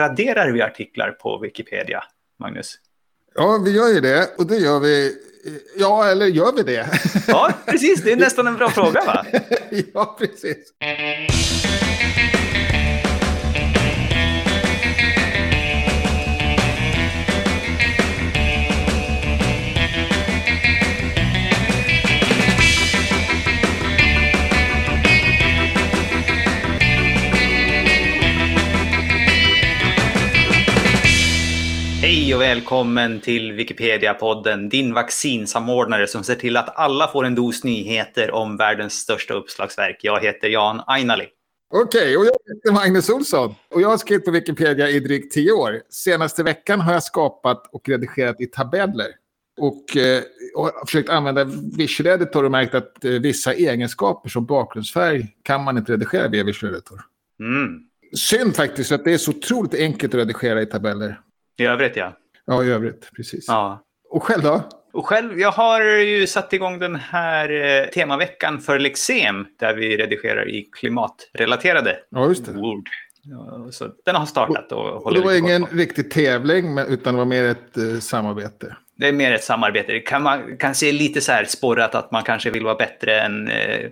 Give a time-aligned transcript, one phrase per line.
[0.00, 2.04] raderar vi artiklar på Wikipedia,
[2.40, 2.74] Magnus?
[3.34, 4.30] Ja, vi gör ju det.
[4.38, 5.14] Och det gör vi...
[5.76, 6.86] Ja, eller gör vi det?
[7.28, 8.02] Ja, precis.
[8.02, 9.24] Det är nästan en bra fråga, va?
[9.94, 10.72] ja, precis.
[32.30, 37.64] Hej och välkommen till Wikipedia-podden, din vaccinsamordnare som ser till att alla får en dos
[37.64, 39.98] nyheter om världens största uppslagsverk.
[40.02, 41.26] Jag heter Jan Ainali.
[41.74, 43.54] Okej, och jag heter Magnus Olsson.
[43.70, 45.80] Och jag har skrivit på Wikipedia i drygt tio år.
[45.88, 49.08] Senaste veckan har jag skapat och redigerat i tabeller.
[49.60, 50.22] Och, eh,
[50.54, 51.44] och försökt använda
[51.76, 56.44] Visual Editor och märkt att eh, vissa egenskaper som bakgrundsfärg kan man inte redigera via
[56.44, 57.00] Visual Editor.
[57.40, 57.80] Mm.
[58.16, 61.20] Synd faktiskt att det är så otroligt enkelt att redigera i tabeller.
[61.60, 62.16] I övrigt, ja.
[62.46, 63.10] Ja, i övrigt.
[63.16, 63.44] Precis.
[63.48, 63.84] ja.
[64.08, 64.62] Och själv då?
[64.92, 67.50] Och själv, jag har ju satt igång den här
[67.82, 72.52] eh, temaveckan för Lexem där vi redigerar i klimatrelaterade Ja, just det.
[72.60, 72.88] ord.
[73.22, 75.76] Ja, Så den har startat och Och håller det var ingen på.
[75.76, 78.76] riktig tävling, utan det var mer ett eh, samarbete.
[78.96, 79.92] Det är mer ett samarbete.
[79.92, 83.20] Det kan, man kan se lite så här spårat att man kanske vill vara bättre
[83.20, 83.90] än eh,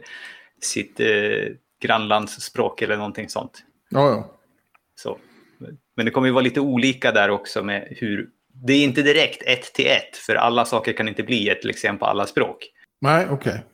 [0.61, 1.07] sitt eh,
[1.83, 3.53] grannlands språk eller någonting sånt.
[3.91, 4.31] Ja, ja.
[4.95, 5.19] Så.
[5.99, 8.29] Men det kommer ju vara lite olika där också med hur...
[8.53, 11.99] Det är inte direkt ett till ett, för alla saker kan inte bli ett Lexem
[11.99, 12.67] på alla språk.
[13.01, 13.65] Nej, okej.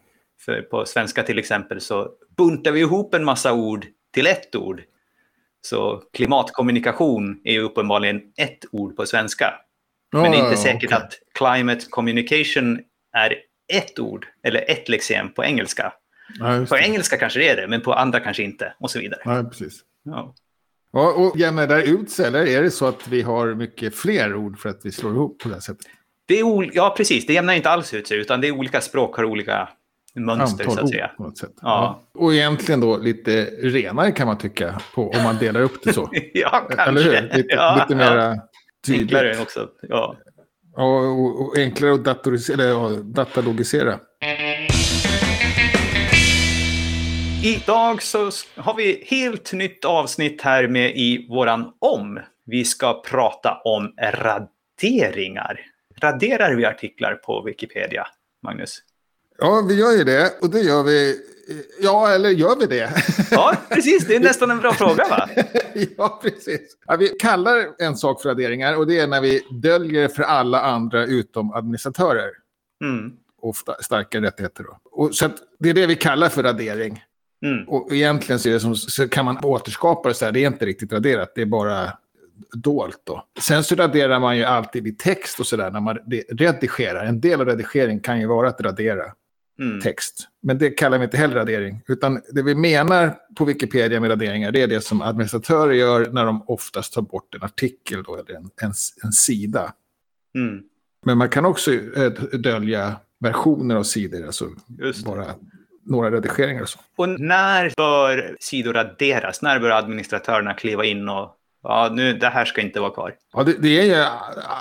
[0.40, 4.82] För på svenska till exempel så buntar vi ihop en massa ord till ett ord.
[5.60, 9.54] Så klimatkommunikation är ju uppenbarligen ett ord på svenska.
[10.12, 10.96] Ja, Men det är inte säkert okej.
[10.96, 12.80] att climate communication
[13.16, 13.34] är
[13.72, 15.92] ett ord eller ett lexem på engelska.
[16.38, 19.20] Ja, På engelska kanske det är det, men på andra kanske inte och så vidare.
[19.24, 19.80] Ja, precis.
[20.02, 20.34] Ja.
[20.94, 23.94] Ja, och jämnar det där ut sig, eller är det så att vi har mycket
[23.94, 25.86] fler ord för att vi slår ihop på det här sättet?
[26.28, 27.26] Det är ja, precis.
[27.26, 29.68] Det jämnar inte alls ut sig, utan det är olika språk har olika
[30.14, 31.10] mönster, så Antal att ord säga.
[31.16, 31.52] på något sätt.
[31.60, 32.02] Ja.
[32.14, 36.10] Och egentligen då lite renare kan man tycka, på, om man delar upp det så.
[36.34, 36.82] ja, kanske.
[36.82, 37.36] eller hur?
[37.36, 38.36] Lite, ja, lite mera
[38.86, 39.02] tydligt.
[39.02, 39.68] Enklare också.
[39.82, 40.16] Ja.
[40.76, 43.98] Ja, och, och enklare att datorisera, eller, ja, datalogisera.
[47.44, 52.20] Idag så har vi helt nytt avsnitt här med i våran om.
[52.46, 55.60] Vi ska prata om raderingar.
[56.00, 58.06] Raderar vi artiklar på Wikipedia,
[58.42, 58.78] Magnus?
[59.38, 60.32] Ja, vi gör ju det.
[60.42, 61.16] Och det gör vi...
[61.80, 62.92] Ja, eller gör vi det?
[63.30, 64.06] Ja, precis.
[64.06, 65.28] Det är nästan en bra fråga, va?
[65.96, 66.76] ja, precis.
[66.86, 70.60] Ja, vi kallar en sak för raderingar och det är när vi döljer för alla
[70.60, 72.30] andra utom administratörer.
[72.84, 73.12] Mm.
[73.40, 74.64] Och sta- starka rättigheter.
[74.64, 74.78] Då.
[74.90, 77.02] Och så det är det vi kallar för radering.
[77.44, 77.68] Mm.
[77.68, 80.92] Och egentligen så, som, så kan man återskapa det så här, det är inte riktigt
[80.92, 81.92] raderat, det är bara
[82.52, 83.24] dolt då.
[83.40, 87.04] Sen så raderar man ju alltid i text och sådär när man re- redigerar.
[87.04, 89.04] En del av redigering kan ju vara att radera
[89.60, 89.80] Mm.
[89.80, 90.28] text.
[90.42, 91.82] Men det kallar vi inte heller radering.
[91.88, 96.24] Utan det vi menar på Wikipedia med raderingar, det är det som administratörer gör när
[96.24, 98.72] de oftast tar bort en artikel då, eller en, en,
[99.04, 99.72] en sida.
[100.34, 100.62] Mm.
[101.06, 104.48] Men man kan också eh, dölja versioner av sidor, alltså
[105.04, 105.26] bara
[105.86, 106.78] några redigeringar och så.
[106.96, 109.42] Och när bör sidor raderas?
[109.42, 113.14] När bör administratörerna kliva in och ja, nu, det här ska inte vara kvar?
[113.32, 114.04] Ja, det, det är ju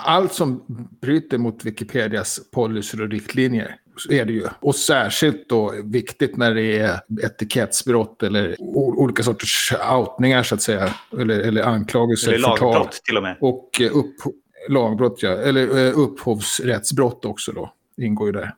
[0.04, 0.64] allt som
[1.00, 3.76] bryter mot Wikipedias policyer och riktlinjer.
[3.96, 4.46] Så är det ju.
[4.60, 10.94] Och särskilt då viktigt när det är etikettsbrott eller olika sorters outningar så att säga.
[11.18, 12.32] Eller, eller anklagelser.
[12.32, 12.72] Eller förtal.
[12.72, 13.36] lagbrott till och med.
[13.40, 14.14] Och eh, upp,
[14.68, 15.30] lagbrott, ja.
[15.30, 17.72] Eller eh, upphovsrättsbrott också då.
[17.96, 18.54] Ingår ju där.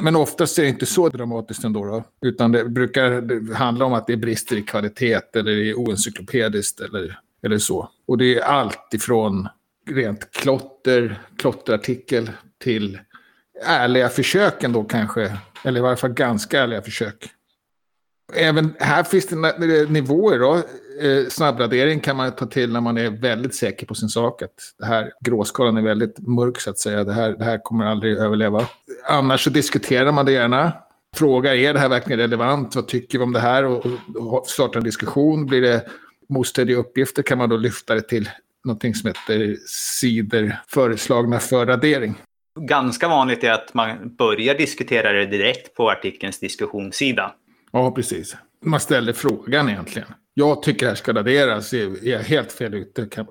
[0.00, 1.84] Men oftast är det inte så dramatiskt ändå.
[1.84, 6.80] Då, utan det brukar handla om att det är brister i kvalitet eller är oencyklopediskt
[6.80, 7.90] eller, eller så.
[8.06, 9.48] Och det är allt ifrån
[9.90, 13.00] rent klotter, klotterartikel till
[13.64, 15.36] ärliga försök ändå kanske.
[15.64, 17.30] Eller i varje fall ganska ärliga försök.
[18.34, 20.62] Även här finns det nivåer då.
[21.00, 24.42] Eh, snabbradering kan man ta till när man är väldigt säker på sin sak.
[24.42, 27.04] Att det här, gråskalan är väldigt mörk så att säga.
[27.04, 28.66] Det här, det här kommer aldrig överleva.
[29.08, 30.72] Annars så diskuterar man det gärna.
[31.16, 32.74] Frågar, är det här verkligen relevant?
[32.76, 33.64] Vad tycker vi om det här?
[33.64, 33.86] Och,
[34.16, 35.46] och starta en diskussion.
[35.46, 35.86] Blir det
[36.28, 38.30] motstridiga uppgifter kan man då lyfta det till
[38.64, 42.14] någonting som heter sidor föreslagna för radering.
[42.60, 47.34] Ganska vanligt är att man börjar diskutera det direkt på artikelns diskussionssida.
[47.72, 48.36] Ja, precis.
[48.64, 50.08] Man ställer frågan egentligen.
[50.40, 51.72] Jag tycker det här ska raderas.
[51.72, 53.06] Är jag helt fel ute?
[53.06, 53.26] Kan,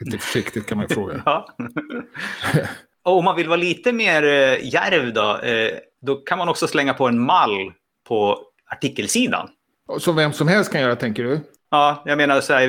[0.00, 1.22] lite försiktigt kan man fråga.
[1.26, 1.56] Ja.
[3.02, 5.70] Och om man vill vara lite mer eh, djärv då, eh,
[6.06, 7.72] då kan man också slänga på en mall
[8.08, 8.38] på
[8.70, 9.48] artikelsidan.
[9.98, 11.40] Som vem som helst kan göra, tänker du?
[11.70, 12.68] Ja, jag menar så här,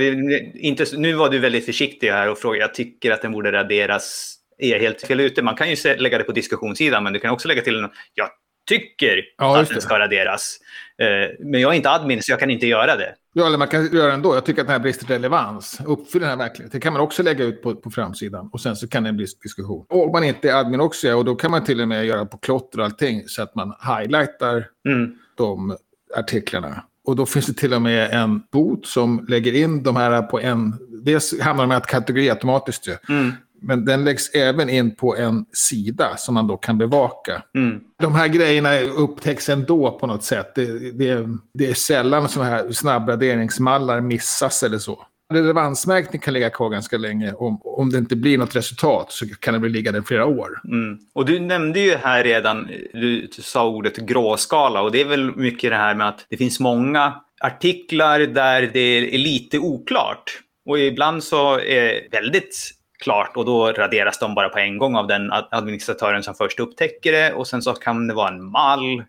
[0.57, 4.36] inte, nu var du väldigt försiktig här och frågade, jag tycker att den borde raderas.
[4.57, 5.42] Är jag helt fel ute?
[5.42, 8.30] Man kan ju lägga det på diskussionssidan, men du kan också lägga till en, jag
[8.66, 10.58] tycker ja, att den ska raderas.
[10.98, 11.08] Eh,
[11.40, 13.16] men jag är inte admin, så jag kan inte göra det.
[13.34, 14.36] Ja, eller man kan göra det ändå.
[14.36, 15.80] Jag tycker att den här brister relevans.
[15.86, 16.72] Uppfyller den här verkligen?
[16.72, 18.50] Det kan man också lägga ut på, på framsidan.
[18.54, 19.86] Och sen så kan det bli diskussion.
[19.90, 22.38] Och man inte är admin också, och då kan man till och med göra på
[22.38, 23.24] klotter och allting.
[23.28, 25.18] Så att man highlightar mm.
[25.38, 25.78] de
[26.18, 26.84] artiklarna.
[27.06, 30.40] Och då finns det till och med en bot som lägger in de här på
[30.40, 30.74] en...
[31.04, 32.96] Dels hamnar de i kategori automatiskt ju.
[33.10, 33.32] Mm.
[33.68, 37.44] Men den läggs även in på en sida som man då kan bevaka.
[37.56, 37.80] Mm.
[38.02, 40.56] De här grejerna upptäcks ändå på något sätt.
[40.56, 45.06] Det, det, det är sällan sådana här snabbraderingsmallar missas eller så.
[45.34, 47.34] Relevansmärkning kan ligga kvar ganska länge.
[47.34, 50.62] Om, om det inte blir något resultat så kan det bli liggande flera år.
[50.66, 50.98] Mm.
[51.14, 55.72] Och du nämnde ju här redan, du sa ordet gråskala och det är väl mycket
[55.72, 60.40] det här med att det finns många artiklar där det är lite oklart.
[60.70, 62.72] Och ibland så är väldigt
[63.06, 67.12] klart och då raderas de bara på en gång av den administratören som först upptäcker
[67.12, 69.04] det och sen så kan det vara en mall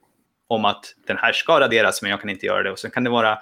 [0.49, 3.05] om att den här ska raderas men jag kan inte göra det och sen kan
[3.05, 3.39] det vara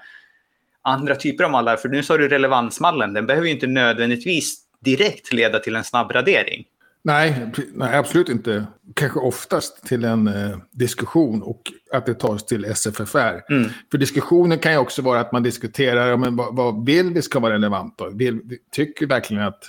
[0.82, 5.32] andra typer av mallar för nu sa du relevansmallen den behöver ju inte nödvändigtvis direkt
[5.32, 6.64] leda till en snabb radering.
[7.06, 8.66] Nej, nej, absolut inte.
[8.94, 11.62] Kanske oftast till en eh, diskussion och
[11.92, 13.52] att det tas till SFFR.
[13.52, 13.70] Mm.
[13.90, 17.22] För diskussionen kan ju också vara att man diskuterar ja, men vad, vad vill vi
[17.22, 17.98] ska vara relevant.
[17.98, 18.10] Då?
[18.10, 18.40] Vill,
[18.72, 19.64] tycker verkligen att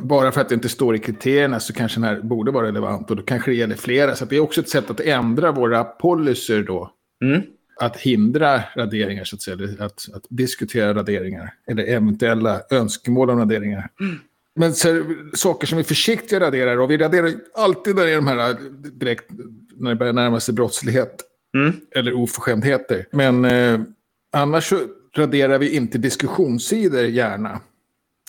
[0.00, 3.10] bara för att det inte står i kriterierna så kanske den här borde vara relevant
[3.10, 4.14] och då kanske det gäller flera.
[4.14, 6.90] Så det är också ett sätt att ändra våra policies då.
[7.24, 7.42] Mm.
[7.80, 9.56] Att hindra raderingar, så att säga.
[9.78, 11.54] Att, att diskutera raderingar.
[11.66, 13.88] Eller eventuella önskemål om raderingar.
[14.00, 14.18] Mm.
[14.54, 15.04] Men så,
[15.34, 18.56] saker som vi försiktiga raderar, och vi raderar alltid när det är de här
[18.92, 19.24] direkt,
[19.76, 21.22] när det börjar närma sig brottslighet.
[21.54, 21.72] Mm.
[21.90, 23.06] Eller oförskämdheter.
[23.10, 23.80] Men eh,
[24.32, 24.78] annars så
[25.16, 27.60] raderar vi inte diskussionssidor gärna.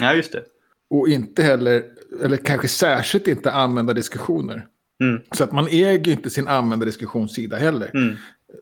[0.02, 0.44] Ja, just det.
[0.92, 1.84] Och inte heller,
[2.24, 4.66] eller kanske särskilt inte använda diskussioner.
[5.02, 5.22] Mm.
[5.32, 7.92] Så att man äger inte sin användardiskussionssida heller.
[7.94, 8.16] Mm.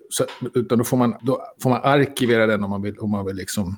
[0.10, 3.26] Så, utan då får, man, då får man arkivera den om man vill, om man
[3.26, 3.78] vill liksom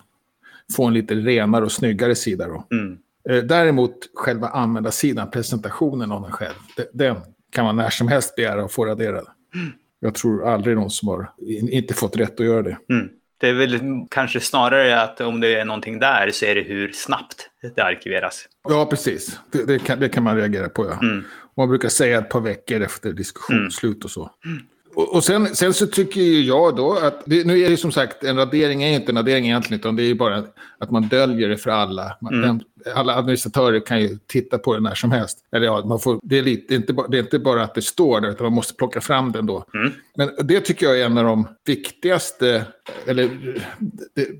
[0.75, 2.48] få en lite renare och snyggare sida.
[2.48, 2.68] Då.
[2.71, 2.98] Mm.
[3.30, 6.56] Eh, däremot själva användarsidan, presentationen av den själv,
[6.94, 7.15] den
[7.50, 9.27] kan man när som helst begära att få raderad.
[9.56, 9.71] Mm.
[10.00, 12.77] Jag tror aldrig någon som har inte fått rätt att göra det.
[12.89, 13.09] Mm.
[13.41, 13.79] Det är väl
[14.09, 18.47] kanske snarare att om det är någonting där så är det hur snabbt det arkiveras.
[18.69, 19.39] Ja, precis.
[19.51, 20.85] Det, det, kan, det kan, man reagera på.
[20.85, 20.99] Ja.
[21.01, 21.23] Mm.
[21.57, 24.03] Man brukar säga ett par veckor efter diskussionsslut mm.
[24.03, 24.31] och så.
[24.95, 28.23] Och, och sen, sen, så tycker jag då att, det, nu är det som sagt,
[28.23, 30.43] en radering är inte en radering egentligen, utan det är bara
[30.79, 32.17] att man döljer det för alla.
[32.21, 32.41] mm.
[32.41, 32.63] den,
[32.95, 35.38] alla administratörer kan ju titta på det när som helst.
[35.55, 37.75] Eller ja, man får, det, är lite, det, är inte, det är inte bara att
[37.75, 39.65] det står där, utan man måste plocka fram den då.
[39.73, 39.91] Mm.
[40.17, 42.65] Men det tycker jag är en av de viktigaste,
[43.05, 43.29] eller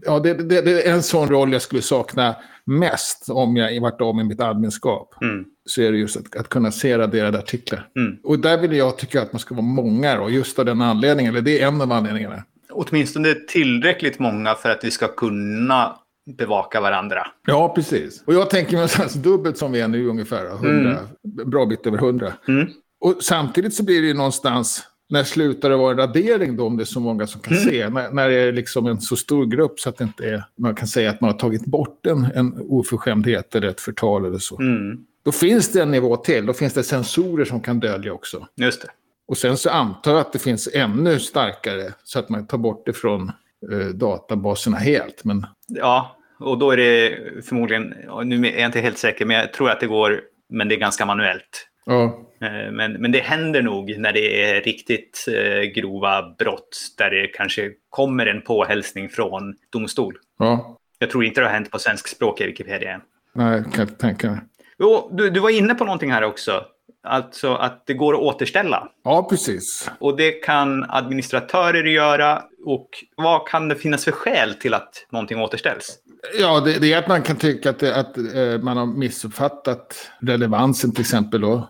[0.06, 2.36] ja, det, det, det är en sån roll jag skulle sakna
[2.66, 5.16] mest om jag varit av med mitt adminskap.
[5.22, 5.46] Mm.
[5.66, 7.88] Så är det just att, att kunna se raderade artiklar.
[7.96, 8.18] Mm.
[8.24, 11.34] Och där vill jag tycka att man ska vara många då, just av den anledningen.
[11.34, 12.44] Eller det är en av anledningarna.
[12.72, 15.96] Åtminstone tillräckligt många för att vi ska kunna
[16.38, 17.28] bevaka varandra.
[17.48, 18.24] Ja, precis.
[18.25, 20.46] Och jag tänker någonstans dubbelt som vi är nu ungefär.
[20.46, 21.50] 100, mm.
[21.50, 22.34] Bra bit över 100.
[22.48, 22.68] Mm.
[23.00, 26.78] Och samtidigt så blir det ju någonstans när slutar det vara en radering då om
[26.78, 27.69] det är så många som kan mm.
[27.69, 27.90] se?
[27.90, 30.75] När, när det är liksom en så stor grupp så att det inte är, man
[30.75, 34.60] kan säga att man har tagit bort en, en oförskämdhet eller ett förtal eller så.
[34.60, 35.06] Mm.
[35.24, 38.47] Då finns det en nivå till, då finns det sensorer som kan dölja också.
[38.56, 38.88] Just det.
[39.28, 42.85] Och sen så antar jag att det finns ännu starkare så att man tar bort
[42.85, 43.31] det från
[43.71, 45.24] eh, databaserna helt.
[45.24, 45.45] Men...
[45.68, 47.94] Ja, och då är det förmodligen,
[48.24, 50.80] nu är jag inte helt säker, men jag tror att det går, men det är
[50.80, 51.68] ganska manuellt.
[51.92, 52.19] Ja.
[52.48, 57.28] Eh, men, men det händer nog när det är riktigt eh, grova brott där det
[57.28, 60.18] kanske kommer en påhälsning från domstol.
[60.40, 60.78] Ja.
[61.00, 63.02] Jag tror inte det har hänt på svensk språk i Wikipedia än.
[63.33, 64.40] Nej, kan jag inte tänka mig.
[64.80, 66.66] Jo, du, du var inne på någonting här också.
[67.04, 68.90] Alltså att det går att återställa.
[69.04, 69.92] Ja, precis.
[70.00, 72.44] Och det kan administratörer göra.
[72.66, 75.98] Och vad kan det finnas för skäl till att någonting återställs?
[76.40, 80.12] Ja, det, det är att man kan tycka att, det, att eh, man har missuppfattat
[80.19, 81.42] relevansen till exempel.
[81.42, 81.69] Då.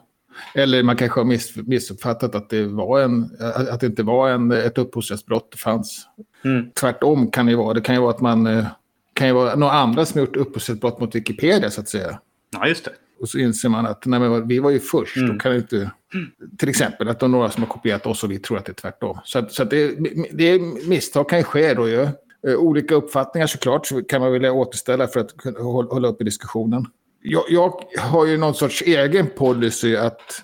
[0.55, 3.29] Eller man kanske har miss, missuppfattat att det, var en,
[3.71, 6.07] att det inte var en, ett upphovsrättsbrott det fanns.
[6.43, 6.71] Mm.
[6.71, 7.74] Tvärtom kan det vara.
[7.74, 8.65] Det kan ju vara att man eh,
[9.13, 12.19] kan ju vara några andra som gjort upphovsrättsbrott mot Wikipedia så att säga.
[12.51, 12.91] Ja, just det.
[13.21, 15.17] Och så inser man att nej, men vi var ju först.
[15.17, 15.29] Mm.
[15.29, 15.91] Då kan inte,
[16.57, 18.71] till exempel att det är några som har kopierat oss och vi tror att det
[18.71, 19.19] är tvärtom.
[19.24, 19.95] Så, så det,
[20.31, 22.07] det misstag kan ju ske då ju.
[22.48, 25.31] Eh, olika uppfattningar såklart så kan man vilja återställa för att
[25.89, 26.86] hålla upp i diskussionen.
[27.24, 30.42] Jag, jag, har ju någon sorts egen policy att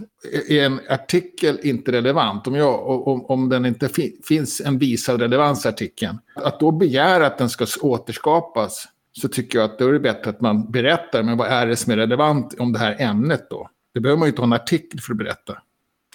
[0.50, 5.22] är en artikel inte relevant, om, jag, om, om den inte fi, finns en visad
[5.22, 8.88] relevans i artikeln, att då begära att den ska återskapas
[9.22, 11.76] så tycker jag att då är det bättre att man berättar, men vad är det
[11.76, 13.70] som är relevant om det här ämnet då?
[13.94, 15.58] Det behöver man ju inte ha en artikel för att berätta.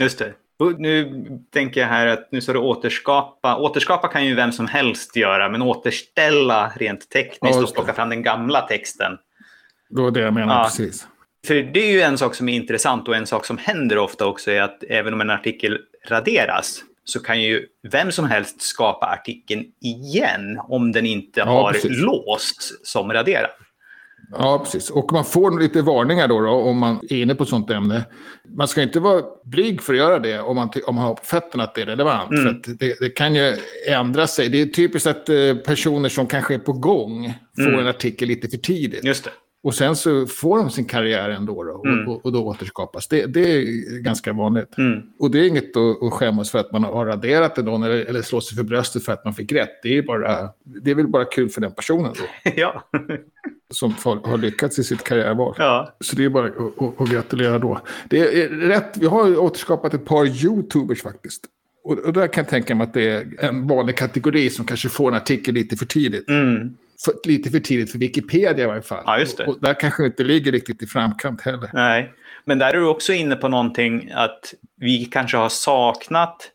[0.01, 0.35] Just det.
[0.59, 3.57] Och nu tänker jag här att nu så det återskapa.
[3.57, 8.09] Återskapa kan ju vem som helst göra, men återställa rent tekniskt Ja, och plocka fram
[8.09, 9.19] den gamla texten.
[9.97, 10.65] Det var det jag menar, Ja.
[10.65, 11.07] precis.
[11.47, 14.27] För det är ju en sak som är intressant och en sak som händer ofta
[14.27, 19.07] också är att även om en artikel raderas så kan ju vem som helst skapa
[19.07, 21.91] artikeln igen om den inte Ja, har precis.
[22.03, 23.51] låsts som raderad.
[24.39, 24.91] Ja, precis.
[24.91, 28.05] Och man får lite varningar då, då om man är inne på ett sånt ämne.
[28.57, 31.25] Man ska inte vara blyg för att göra det om man, om man har på
[31.25, 32.31] fötterna att det är relevant.
[32.31, 32.63] Mm.
[32.63, 33.57] För det, det kan ju
[33.89, 34.49] ändra sig.
[34.49, 37.81] Det är typiskt att eh, personer som kanske är på gång får Mm.
[37.81, 39.05] en artikel lite för tidigt.
[39.05, 39.31] Just det.
[39.63, 42.09] Och sen så får de sin karriär ändå då, och, Mm.
[42.09, 43.09] och, och då återskapas.
[43.09, 44.79] Det, det är ganska vanligt.
[44.79, 45.01] Mm.
[45.19, 47.91] Och det är inget att, att skämmas för att man har raderat det då, eller,
[47.91, 49.83] eller slå sig för bröstet för att man fick rätt.
[49.83, 52.83] Det är, bara, det är väl bara kul för den personen då, ja.
[53.71, 55.55] som har, lyckats i sitt karriärval.
[55.59, 55.97] ja.
[56.01, 57.81] Så det är bara att, att, gratulera då.
[58.09, 61.45] Det är rätt, vi har återskapat ett par YouTubers faktiskt.
[61.85, 64.89] Och, och där kan jag tänka mig att det är en vanlig kategori som kanske
[64.89, 66.29] får en artikel lite för tidigt.
[66.29, 66.77] Mm.
[67.05, 69.03] För, lite för tidigt för Wikipedia i varje fall.
[69.07, 69.45] Ja, just det.
[69.45, 71.71] Och, och där kanske inte ligger riktigt i framkant heller.
[71.73, 72.13] Nej,
[72.45, 76.51] men där är du också inne på någonting att vi kanske har saknat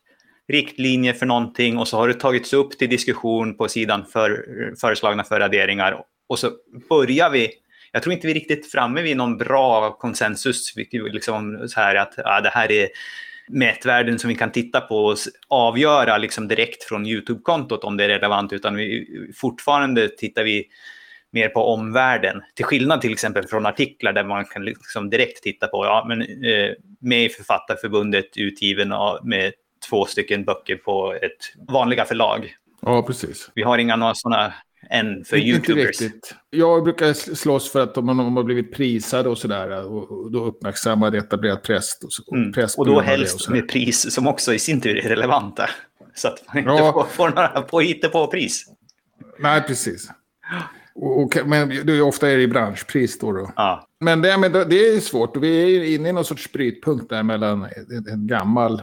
[0.48, 4.44] riktlinjer för någonting och så har det tagits upp till diskussion på sidan för
[4.80, 6.50] föreslagna för raderingar och så
[6.88, 7.50] börjar vi
[7.92, 11.94] jag tror inte vi är riktigt framme vid någon bra konsensus, vilket liksom så här
[11.94, 12.88] att ja, det här är
[13.48, 15.16] mätvärden som vi kan titta på och
[15.48, 20.66] avgöra liksom direkt från YouTube-kontot om det är relevant, utan vi, fortfarande tittar vi
[21.30, 22.42] mer på omvärlden.
[22.54, 26.20] Till skillnad till exempel från artiklar där man kan liksom direkt titta på, ja men
[26.22, 29.52] eh, med i Författarförbundet utgiven av, med
[29.88, 32.54] två stycken böcker på ett vanliga förlag.
[32.80, 33.50] Ja, precis.
[33.54, 34.54] Vi har inga några sådana
[34.90, 36.00] än för Inte YouTubers.
[36.00, 36.34] riktigt.
[36.50, 40.30] Jag brukar sl- slåss för att om man, har blivit prisad och sådär, och, och
[40.32, 41.98] då uppmärksammar det etablerad press.
[42.04, 42.52] Och, så, och Mm.
[42.52, 43.60] press på Och då helst sådär.
[43.60, 45.70] med pris som också i sin tur är relevanta.
[46.14, 46.92] Så att man inte Ja.
[46.92, 48.64] får, får några påhittepå-pris.
[49.38, 50.10] Nej, precis.
[50.94, 53.32] Och, och, men det är ofta är det i branschpris då.
[53.32, 53.52] då.
[53.56, 53.86] Ja.
[54.00, 55.36] Men det, men det är svårt.
[55.36, 58.82] Och vi är inne i någon sorts brytpunkt där mellan en, en gammal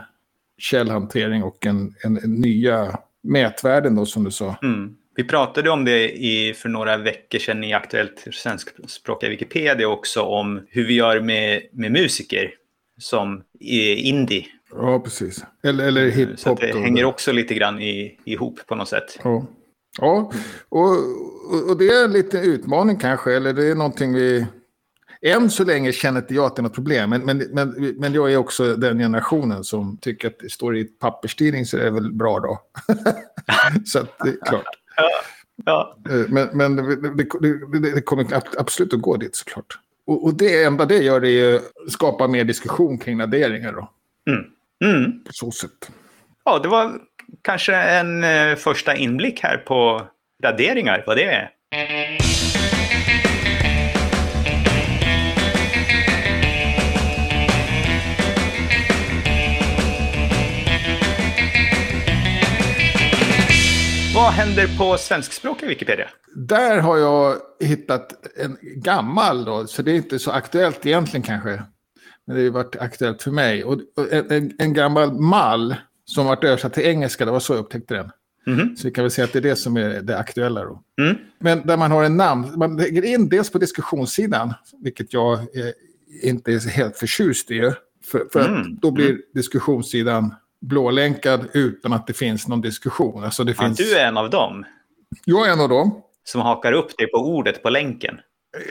[0.58, 4.56] källhantering och en, en, en nya mätvärden då, som du sa.
[4.64, 4.96] Mm.
[5.16, 10.62] Vi pratade om det i, för några veckor sedan i Aktuellt svenskspråkiga Wikipedia också om
[10.70, 12.54] hur vi gör med, med musiker
[13.00, 14.46] som är indie.
[14.72, 15.44] Ja, precis.
[15.64, 16.54] Eller, eller Så hiphop.
[16.54, 16.80] att det då.
[16.80, 19.20] hänger också lite grann i, ihop på något sätt.
[19.24, 19.46] Ja,
[19.98, 20.32] ja
[20.70, 20.90] och,
[21.70, 23.36] och, det är en liten utmaning kanske.
[23.36, 24.46] Eller det är någonting vi...
[25.22, 27.10] Än så länge känner inte jag att det är något problem.
[27.10, 30.82] Men, men, men, men jag är också den generationen som tycker att det står i
[30.82, 32.62] ett papperstidning så är det väl bra då.
[33.86, 34.66] så att det är klart.
[35.66, 36.96] Ja, Eh, Men, men det,
[37.72, 39.80] det, det, kommer ab- absolut att gå dit såklart.
[40.08, 41.60] Och, och det enda det gör är ju
[41.90, 43.90] skapa mer diskussion kring raderingar då.
[44.86, 45.24] mm.
[45.24, 45.92] På så sätt.
[46.46, 46.92] ja det var
[47.42, 50.02] kanske en eh, första inblick här på
[50.44, 51.52] raderingar, vad det är.
[64.26, 66.10] Vad händer på svenskspråkiga Wikipedia?
[66.36, 71.64] Där har jag hittat en gammal då, så det är inte så aktuellt egentligen kanske.
[72.28, 73.64] Men det har varit aktuellt för mig.
[73.64, 73.80] Och
[74.12, 78.12] en, en, gammal mall som varit översatt till engelska, det var så jag upptäckte den.
[78.46, 78.76] Mhm.
[78.78, 80.84] Så vi kan väl säga att det är det som är det aktuella då.
[81.02, 81.16] Mm.
[81.40, 84.54] Men där man har en namn, man lägger in dels på diskussionssidan,
[84.84, 85.72] vilket jag eh,
[86.24, 87.72] inte är helt förtjust i.
[88.06, 88.62] För, för Mm.
[88.62, 90.34] att då blir diskussionssidan
[90.68, 93.24] blålänkad utan att det finns någon diskussion.
[93.24, 93.78] Alltså det Ja, finns...
[93.78, 94.66] du är en av dem
[95.26, 96.02] Jag är en av dem.
[96.24, 98.20] som hakar upp dig på ordet på länken.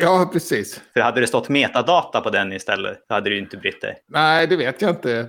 [0.01, 0.81] Ja, precis.
[0.93, 3.97] För hade det stått metadata på den istället, då hade du inte brytt dig.
[4.09, 5.09] Nej, det vet jag inte.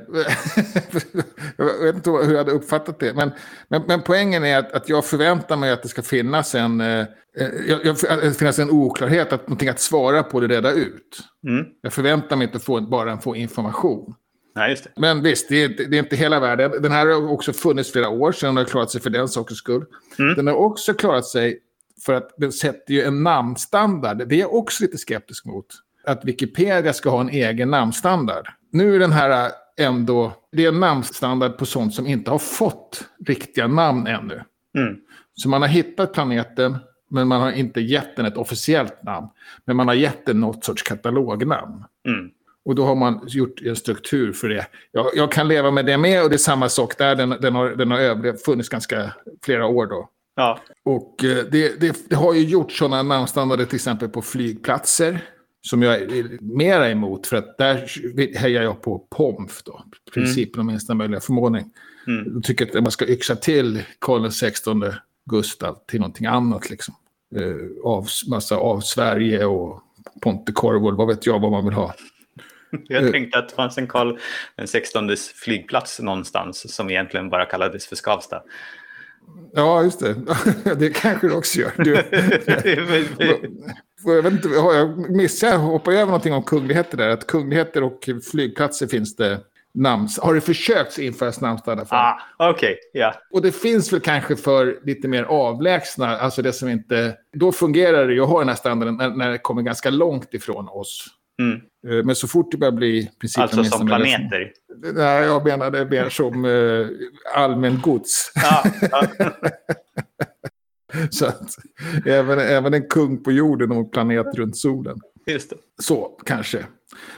[1.57, 3.13] jag vet inte hur jag hade uppfattat det.
[3.13, 3.31] Men,
[3.67, 6.99] men, men poängen är att, att jag förväntar mig att det ska finnas en, eh,
[7.39, 11.19] eh, jag, jag, det finnas en oklarhet, att någonting att svara på det reda ut.
[11.47, 11.65] Mm.
[11.81, 14.15] Jag förväntar mig inte få, bara få information.
[14.55, 14.89] Nej, just det.
[14.95, 16.71] Men visst, det är, inte- det är inte hela världen.
[16.81, 19.57] Den här har också funnits flera år sedan och har klarat sig för den sakens
[19.59, 19.85] skull.
[20.19, 20.35] Mm.
[20.35, 21.59] Den har också klarat sig
[22.05, 24.27] för att den sätter ju en namnstandard.
[24.27, 25.65] Det är jag också lite skeptisk mot.
[26.07, 28.47] Att Wikipedia ska ha en egen namnstandard.
[28.71, 33.05] Nu är den här ändå, det är en namnstandard på sånt som inte har fått
[33.25, 34.41] riktiga namn ännu.
[34.77, 34.95] Mm.
[35.33, 36.77] Så man har hittat planeten,
[37.09, 39.27] men man har inte gett den ett officiellt namn.
[39.65, 41.83] Men man har gett den något sorts katalognamn.
[42.07, 42.29] Mm.
[42.65, 44.67] Och då har man gjort en struktur för det.
[44.91, 47.15] Jag, jag kan leva med det med och det är samma sak där.
[47.15, 50.09] Den, den har, den har överlevt, funnits ganska flera år då.
[50.35, 50.59] Ja.
[50.85, 55.19] Och eh, det, det, det har ju gjort sådana namnstandarder till exempel på flygplatser.
[55.61, 57.85] Som jag är mera emot, för att där
[58.37, 59.83] hejar jag på POMF då.
[60.13, 61.71] Principen om minsta möjliga förmåning.
[62.07, 62.31] Mm.
[62.33, 64.93] Jag tycker att man ska yxa till Karl XVI
[65.29, 66.95] Gustav till någonting annat liksom.
[67.35, 69.81] Eh, av, massa av Sverige och
[70.21, 71.93] Pontecorvo, vad vet jag vad man vill ha.
[72.87, 73.11] Jag Eh.
[73.11, 74.17] tänkte att det fanns en Karl
[74.55, 75.09] den 16
[75.43, 78.41] flygplats någonstans som egentligen bara kallades för Skavsta.
[79.53, 80.15] Ja, just det.
[80.75, 81.71] det kanske det också gör.
[81.77, 81.95] Du,
[84.05, 87.09] jag vet inte, har jag missat, jag hoppar över någonting om kungligheter där.
[87.09, 89.39] Att kungligheter och flygplatser finns det
[89.73, 90.07] namn.
[90.21, 91.95] Har det försökts införas namnstadgar för?
[91.95, 93.13] ah, Okej, ja.
[93.31, 97.15] Och det finns väl kanske för lite mer avlägsna, alltså det som inte...
[97.33, 100.33] Då fungerar det ju att ha den här standarden när, när det kommer ganska långt
[100.33, 101.07] ifrån oss.
[101.41, 101.61] Mm.
[101.99, 104.51] Eh, Men så fort det börjar bli principen Alltså som planeter.
[104.93, 106.87] Nej, jag menar det mer som eh,
[107.41, 108.31] allmän gods.
[108.35, 109.07] Ja, ja.
[111.09, 111.55] Så att
[112.05, 114.99] även, även en kung på jorden och en planet runt solen.
[115.27, 115.55] Just det.
[115.81, 116.65] Så, kanske.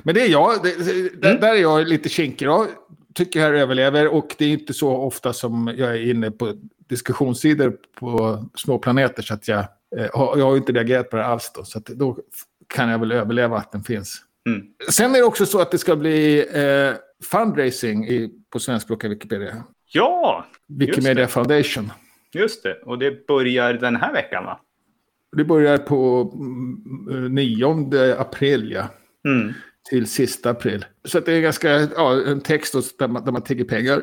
[0.04, 0.64] Men det är jag.
[0.64, 2.46] Det, det, där- Där är jag lite kinkig.
[2.46, 2.68] Jag
[3.16, 6.54] tycker jag överlever och det är inte så ofta som jag är inne på
[6.90, 9.60] diskussionssidor på små planeter så att jag,
[9.98, 11.64] eh, jag har inte reagerat på det alls då.
[11.64, 12.18] Så då
[12.68, 14.22] kan jag väl överleva att den finns.
[14.50, 14.62] Mm.
[14.90, 19.64] Sen är det också så att det ska bli eh, fundraising i, på svenskspråkiga Wikipedia.
[19.92, 21.28] Ja, Wikimedia det.
[21.28, 21.92] Foundation.
[22.34, 22.74] just det.
[22.86, 24.60] Och det börjar den här veckan va?
[25.38, 26.32] Det börjar på
[27.10, 28.88] mm, 9 april, ja.
[29.32, 29.54] Mm.
[29.90, 30.86] Till sista april.
[31.04, 34.02] Så det är ganska, ja, en text där man, där man tigger pengar.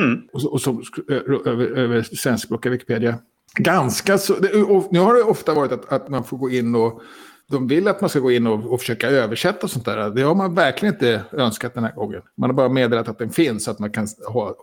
[0.00, 0.20] Mm.
[0.32, 3.18] Och så, och ö- över, över svenskspråkiga Wikipedia.
[3.56, 4.52] Ganska så, det,
[4.90, 7.02] nu har det ofta varit att, att man får gå in och
[7.50, 10.10] de vill att man ska gå in och, och försöka översätta sånt där.
[10.10, 12.22] Det har man verkligen inte önskat den här gången.
[12.36, 14.56] Man har bara meddelat att den finns så att man kan ha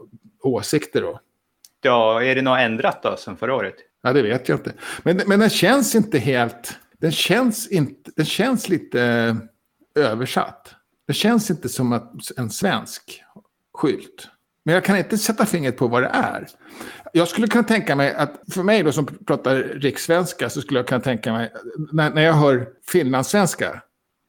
[0.43, 1.19] åsikter då.
[1.81, 3.75] Ja, är det något ändrat då sen förra året?
[4.03, 4.73] Ja, det vet jag inte.
[5.03, 6.77] Men, men den känns inte helt...
[6.97, 10.75] Den känns, inte, den känns lite eh, översatt.
[11.07, 13.23] Det känns inte som att en svensk
[13.73, 14.27] skylt.
[14.65, 16.47] Men jag kan inte sätta fingret på vad det är.
[17.13, 20.87] Jag skulle kunna tänka mig att, för mig då som pratar rikssvenska, så skulle jag
[20.87, 21.51] kunna tänka mig,
[21.93, 23.81] när, när jag hör finlandssvenska,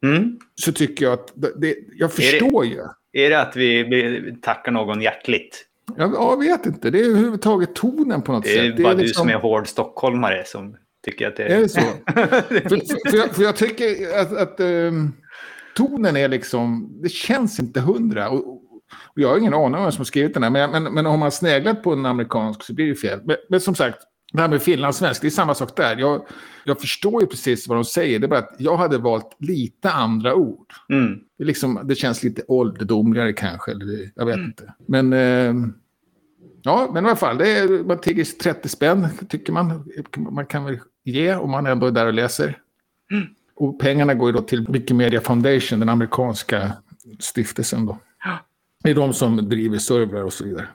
[0.04, 0.38] Mm.
[0.54, 2.78] så tycker jag att, det, det, jag förstår ju.
[3.12, 5.66] Är det att vi tackar någon hjärtligt?
[5.96, 8.82] Jag, jag vet inte, det är överhuvudtaget tonen på något Det är sätt.
[8.82, 11.80] bara du liksom- som är hård stockholmare som tycker att det Är det så?
[12.06, 15.12] för, för, jag, för jag tycker att, att ehm,
[15.76, 18.30] tonen är liksom, det känns inte hundra.
[18.30, 18.61] Och,
[19.04, 21.06] och jag har ingen aning om vem som har skrivit den här, men, men, men
[21.06, 23.20] har man sneglat på en amerikansk så blir det fel.
[23.24, 23.98] Men, men som sagt,
[24.32, 25.96] det här med finlandssvensk, det är samma sak där.
[25.96, 26.26] Jag,
[26.64, 29.90] jag förstår ju precis vad de säger, det är bara att jag hade valt lite
[29.90, 30.72] andra ord.
[30.88, 31.18] Mm.
[31.38, 34.74] Det, liksom, det känns lite ålderdomligare kanske, eller jag vet inte.
[34.88, 35.74] Men, ehm,
[36.62, 39.90] ja, men i alla fall, det är, man tigger 30 spänn, tycker man.
[40.16, 42.58] Man kan väl ge om man ändå är där och läser.
[43.54, 46.72] Och pengarna går ju då till Wikimedia Foundation, den amerikanska
[47.18, 47.98] stiftelsen då.
[48.82, 50.66] Det är de som driver servrar och så vidare.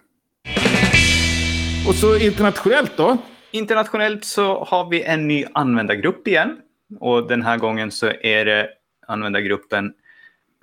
[1.87, 3.17] Och så internationellt då?
[3.51, 6.57] Internationellt så har vi en ny användargrupp igen.
[6.99, 8.69] Och den här gången så är det
[9.07, 9.93] användargruppen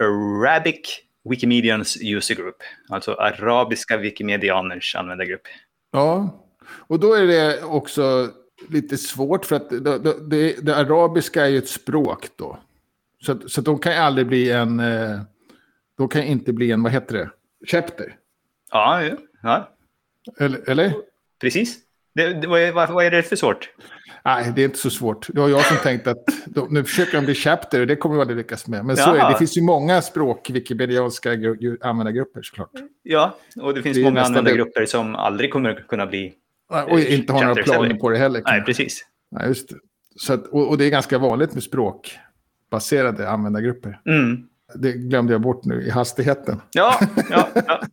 [0.03, 0.81] Arabic
[1.25, 2.57] Wikimedians User Group.
[2.89, 5.43] Alltså arabiska wikimedianers användargrupp.
[5.93, 6.41] Ja,
[6.87, 8.29] och då är det också
[8.69, 12.59] lite svårt för att det, det, det, det arabiska är ju ett språk då.
[13.27, 15.21] Så, så de kan ju aldrig bli en, eh,
[15.99, 17.31] de kan inte bli en, vad heter det,
[17.67, 18.17] chapter.
[18.73, 19.69] Ja, ja, ja
[20.39, 20.71] Eller?
[20.71, 20.93] eller?
[21.41, 21.79] precis.
[22.15, 23.71] Det, det, vad, är, vad, är det för sort?
[24.25, 25.27] Nej, det är inte så svårt.
[25.33, 28.15] Det var jag som tänkte att de, nu försöker de bli chapter och det kommer
[28.15, 28.85] de aldrig lyckas med.
[28.85, 29.33] Men så är det.
[29.33, 31.31] Det finns ju många språk, wikipedianska
[31.81, 32.71] användargrupper såklart.
[33.03, 36.35] Ja, och det finns Det många användargrupper som aldrig kommer kunna bli...
[36.89, 38.01] Och inte har några planer heller.
[38.01, 38.43] på det heller.
[38.45, 39.07] Nej, precis.
[39.31, 39.77] Nej, just det.
[40.17, 44.01] Så att, och, och det är ganska vanligt med språkbaserade användargrupper.
[44.07, 44.49] Mm.
[44.75, 46.61] Det glömde jag bort nu i hastigheten.
[46.73, 46.99] Ja,
[47.31, 47.81] ja, ja.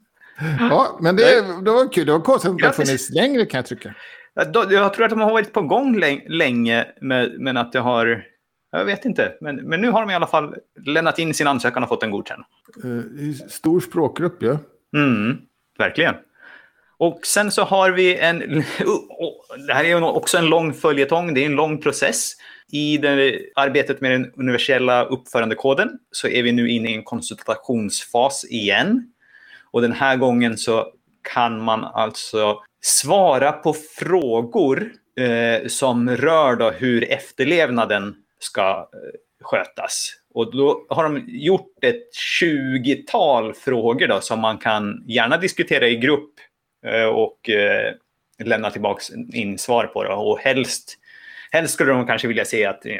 [0.59, 1.23] Ja, men det,
[1.65, 2.05] det var kul.
[2.05, 2.87] Det var konstigt att det Grattis.
[2.87, 3.95] funnits längre kan jag tycka.
[4.33, 4.53] Jag
[4.93, 8.25] tror att de har varit på gång läng- länge, men, att det har...
[8.71, 11.83] Jag vet inte, men, men nu har de i alla fall lämnat in sin ansökan
[11.83, 12.43] och fått den godkänd.
[12.85, 14.57] Uh, stor språkgrupp, ja.
[14.97, 15.37] Mm,
[15.77, 16.15] verkligen.
[17.01, 18.41] Och sen så har vi en...
[18.79, 22.31] Oh, oh, det här är ju också en lång följetong, det är en lång process.
[22.71, 28.45] I det, arbetet med den universella uppförandekoden så är vi nu inne i en konsultationsfas
[28.45, 29.13] igen.
[29.71, 30.87] Och den här gången så
[31.33, 40.13] kan man alltså svara på frågor eh, som rör då hur efterlevnaden ska eh, skötas.
[40.33, 42.09] Och då har de gjort ett
[42.41, 46.33] 20-tal frågor då, som man kan gärna diskutera i grupp
[46.85, 47.93] Eh, och eh,
[48.43, 49.01] lämna tillbaka
[49.33, 50.09] in svar på det.
[50.09, 50.97] Och helst,
[51.51, 52.93] helst skulle de kanske vilja se att eh,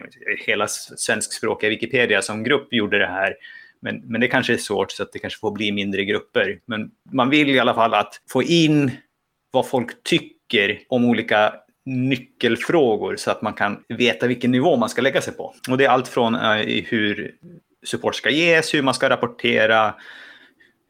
[0.46, 3.36] hela svenskspråkiga Wikipedia som grupp gjorde det här.
[3.80, 6.60] Men, men det kanske är svårt så att det kanske får bli mindre grupper.
[6.66, 8.92] Men man vill i alla fall att få in
[9.52, 11.54] vad folk tycker om olika
[11.86, 15.54] nyckelfrågor så att man kan veta vilken nivå man ska lägga sig på.
[15.70, 17.36] Och det är allt från uh, hur
[17.86, 19.94] support ska ges, hur man ska rapportera,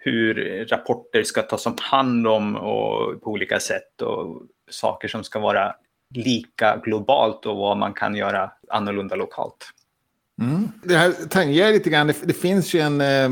[0.04, 5.40] hur rapporter ska tas om hand om och på olika sätt och saker som ska
[5.40, 5.76] vara
[6.16, 9.70] lika globalt och vad man kan göra annorlunda lokalt.
[10.42, 10.68] Mm.
[10.84, 13.30] Det här tangerar lite grann, det, det finns ju en, eh,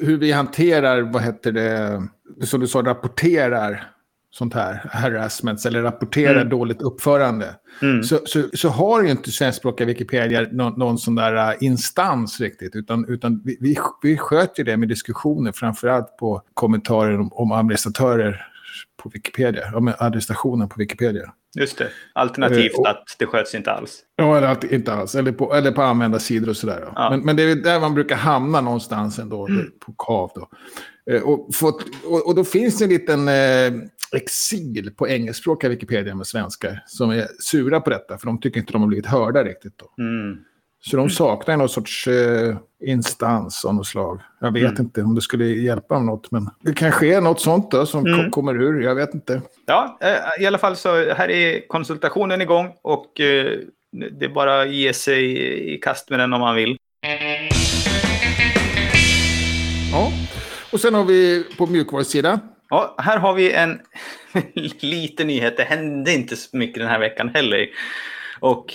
[0.00, 2.02] hur vi hanterar, vad heter det,
[2.46, 3.95] som du sa, rapporterar
[4.38, 6.48] sånt här, harassments eller rapporterar mm.
[6.48, 7.54] dåligt uppförande.
[7.82, 8.02] Mm.
[8.02, 12.76] Så, så, så, har ju inte svenskspråkiga Wikipedia någon, någon sån där uh, instans riktigt,
[12.76, 18.46] utan, utan vi, vi, vi sköter det med diskussioner, framförallt på kommentarer om, om administratörer
[19.02, 21.32] på Wikipedia, om administrationen på Wikipedia.
[21.54, 21.88] Just det.
[22.12, 23.98] Alternativt uh, och, att det sköts inte alls.
[24.16, 25.14] Ja, eller inte alls.
[25.14, 26.88] Eller på, eller på användarsidor och sådär.
[26.94, 27.10] Ja.
[27.10, 29.70] Men, men det är där man brukar hamna någonstans ändå, mm.
[29.86, 30.30] på KAV.
[30.34, 30.48] Då.
[31.12, 36.14] Uh, och, fått, och, och, då finns det en liten eh, exil på engelskspråkiga Wikipedia
[36.14, 39.44] med svenskar som är sura på detta, för de tycker inte de har blivit hörda
[39.44, 39.78] riktigt.
[39.78, 40.02] Då.
[40.02, 40.38] Mm.
[40.80, 44.20] Så de saknar någon sorts eh, instans av något slag.
[44.40, 44.82] Jag vet mm.
[44.82, 48.06] inte om det skulle hjälpa om något, men det kanske är något sånt då som
[48.06, 48.30] mm.
[48.30, 48.82] kommer ur.
[48.82, 49.42] Jag vet inte.
[49.66, 53.58] Ja, eh, i alla fall så här är konsultationen igång och eh,
[53.92, 56.78] det är bara att ge sig i kast med den om man vill.
[59.92, 60.12] Ja,
[60.72, 62.38] och sen har vi på mjukvarusidan.
[62.68, 63.80] Ja, här har vi en
[64.80, 65.56] liten nyhet.
[65.56, 67.68] Det hände inte så mycket den här veckan heller.
[68.40, 68.74] Och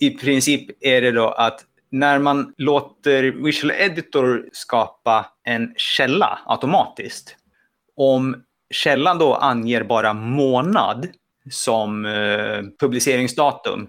[0.00, 7.36] i princip är det då att när man låter Visual Editor skapa en källa automatiskt.
[7.96, 11.08] Om källan då anger bara månad
[11.50, 13.88] som eh, publiceringsdatum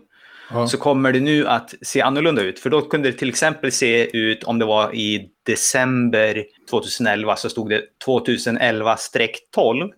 [0.56, 0.68] ja.
[0.68, 2.60] så kommer det nu att se annorlunda ut.
[2.60, 7.50] För då kunde det till exempel se ut om det var i december 2011 så
[7.50, 9.89] stod det 2011-12.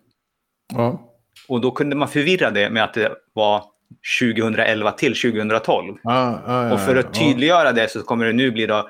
[0.73, 1.13] Ja.
[1.47, 3.63] Och då kunde man förvirra det med att det var
[4.21, 5.97] 2011 till 2012.
[6.03, 8.89] Ja, ja, och för att tydliggöra det så kommer det nu bli då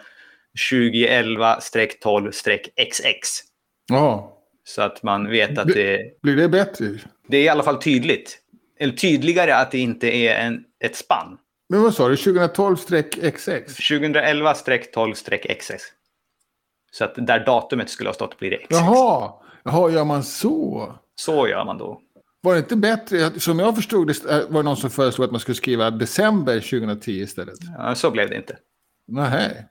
[0.71, 3.43] 2011-12-XX.
[3.89, 4.33] Ja.
[4.63, 6.21] Så att man vet att det...
[6.21, 6.85] Blir det bättre?
[7.27, 8.39] Det är i alla fall tydligt.
[8.79, 11.37] Eller tydligare att det inte är en, ett spann.
[11.69, 12.15] Men vad sa du?
[12.15, 13.67] 2012-XX?
[13.67, 15.79] 2011-12-XX.
[16.91, 18.67] Så att där datumet skulle ha stått blir det XX.
[18.69, 20.93] Jaha, Jaha gör man så?
[21.15, 22.01] Så gör man då.
[22.41, 25.39] Var det inte bättre, som jag förstod det, var det någon som föreslog att man
[25.39, 27.55] skulle skriva december 2010 istället?
[27.77, 28.57] Ja, så blev det inte.
[29.07, 29.65] Nej.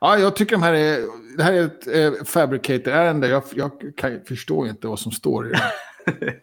[0.00, 0.98] Ja, jag tycker de här är,
[1.36, 3.28] det här är ett eh, fabricator-ärende.
[3.28, 5.62] Jag, jag kan, förstår inte vad som står i det.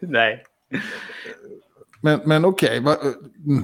[0.00, 0.44] Nej.
[2.00, 2.94] Men, men okej, okay,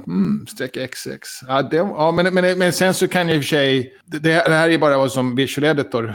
[0.06, 1.42] mm, streck XX.
[1.48, 4.18] Ja, det, ja, men, men, men sen så kan jag i och för sig, det,
[4.18, 6.14] det här är bara vad som Visual Editor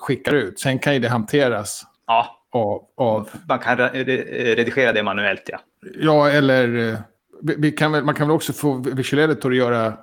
[0.00, 0.60] skickar ut.
[0.60, 1.82] Sen kan ju det hanteras.
[2.06, 2.34] Ja.
[2.52, 3.28] Av, av...
[3.48, 5.58] Man kan redigera det manuellt, ja.
[6.00, 6.98] Ja, eller eh,
[7.58, 9.94] vi kan man kan väl också få Visual Editor att göra...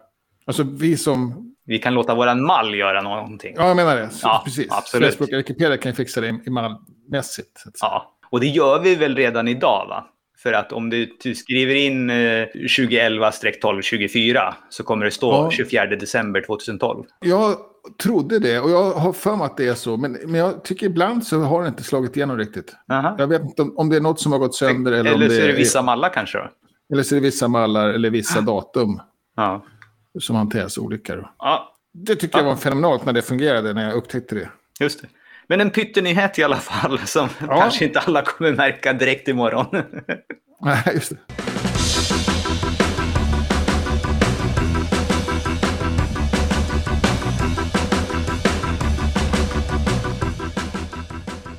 [0.45, 1.51] Alltså vi som...
[1.65, 3.53] Vi kan låta våran mall göra någonting.
[3.57, 4.09] Ja, jag menar det.
[4.21, 4.67] Ja, Precis.
[4.71, 5.03] Absolut.
[5.03, 7.63] Svenskspråkiga Wikipedia kan fixa det i mallmässigt.
[7.81, 10.05] Ja, och det gör vi väl redan idag, va?
[10.45, 15.51] För att om du, du skriver in eh, 2011-12-24 så kommer det stå ja.
[15.51, 17.03] 24 december 2012.
[17.19, 17.57] Jag
[18.03, 19.97] trodde det och jag har för mig att det är så.
[19.97, 22.75] Men, men jag tycker ibland så har det inte slagit igenom riktigt.
[22.91, 23.15] Aha.
[23.19, 24.91] Jag vet inte om, om, det är något som har gått sönder.
[24.91, 26.37] Eller, eller så är det vissa mallar kanske?
[26.37, 26.49] Då?
[26.93, 29.01] Eller så är det vissa mallar eller vissa datum.
[29.35, 29.65] Ja.
[30.19, 31.15] Som hanteras olika.
[31.15, 31.29] Då.
[31.39, 31.73] Ja.
[31.93, 34.49] Det tycker jag var fenomenalt när det fungerade, när jag upptäckte det.
[34.79, 35.07] Just det.
[35.47, 37.59] Men en pyttenyhet i alla fall som ja.
[37.59, 39.65] kanske inte alla kommer märka direkt imorgon.
[40.61, 41.17] Nej, just det.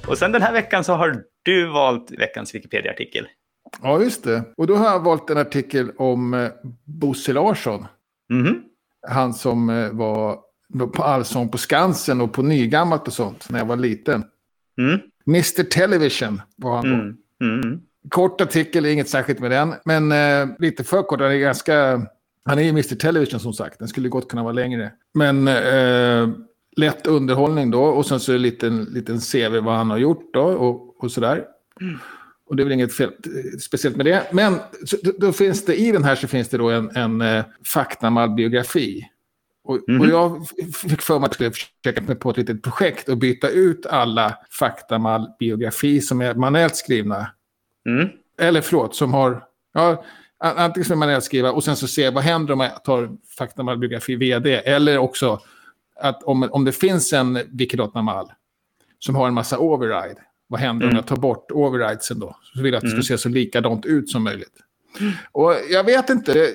[0.09, 3.27] Och sen den här veckan så har du valt veckans Wikipedia-artikel.
[3.83, 4.43] Ja, just det.
[4.57, 6.51] Och då har jag valt en artikel om eh,
[6.85, 7.87] Bosse Larsson.
[8.33, 8.61] Mm -hmm.
[9.09, 10.39] Han som eh, var
[10.95, 14.25] på Allsång på Skansen och på Nygammalt och sånt när jag var liten.
[14.79, 15.01] Mm.
[15.27, 16.95] Mr Television var han då.
[17.47, 17.61] Mm.
[17.61, 17.81] Mm.
[18.09, 19.75] Kort artikel, inget särskilt med den.
[19.85, 21.21] Men eh, lite för kort.
[21.21, 22.07] Han är ganska...
[22.45, 23.79] Han är ju Mr Television som sagt.
[23.79, 24.93] Den skulle gott kunna vara längre.
[25.15, 26.29] Men eh,
[26.77, 27.83] lätt underhållning då.
[27.83, 30.43] Och sen så är det en liten, CV vad han har gjort då.
[30.43, 31.45] Och, och sådär.
[31.81, 31.99] Mm.
[32.49, 33.11] Och det är väl inget fel,
[33.61, 34.23] speciellt med det.
[34.33, 34.59] Men
[35.03, 39.09] då, då, finns det i den här så finns det då en, en eh, faktamallbiografi.
[39.67, 40.01] Och, mm.
[40.01, 43.17] och, jag fick för mig att jag skulle försöka mig på ett litet projekt och
[43.17, 47.31] byta ut alla faktamall biografi som är manuellt skrivna.
[47.89, 48.09] Mm.
[48.41, 49.45] Eller förlåt, som har...
[49.75, 50.05] Ja,
[50.39, 54.55] antingen som man skriva och sen så se vad händer om jag tar faktamalbiografi vd.
[54.55, 55.41] Eller också
[56.01, 58.33] att om, om det finns en Wikidata-mall
[58.99, 60.21] som har en massa override.
[60.49, 60.95] Vad händer mm.
[60.95, 62.37] om jag tar bort overridesen då?
[62.43, 63.03] Så vill jag att det ska mm.
[63.03, 64.63] se så likadant ut som möjligt.
[65.33, 66.53] Och jag vet inte, det,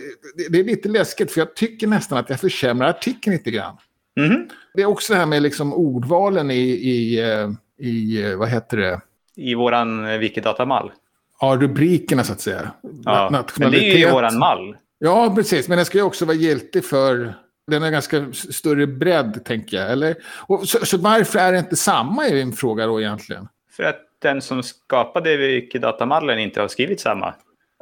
[0.49, 3.77] det, är lite läskigt för jag tycker nästan att jag försämrar artikeln lite grann.
[4.17, 4.49] Mm.
[4.73, 7.49] Det är också det här med liksom ordvalen i, i, eh,
[7.87, 9.01] i, eh, vad heter det?
[9.35, 10.91] I våran Wikidata-mall.
[11.39, 12.71] Ja, rubrikerna så att säga.
[13.05, 14.75] Ja, men det är ju våran mall.
[14.99, 15.67] Ja, precis.
[15.67, 17.33] Men den ska ju också vara giltig för...
[17.67, 19.91] Den har ganska större bredd, tänker jag.
[19.91, 20.15] Eller?
[20.47, 23.47] Och så, så varför är det inte samma, är min fråga då egentligen.
[23.71, 27.33] För att den som skapade Wikidata-mallen inte har skrivit samma.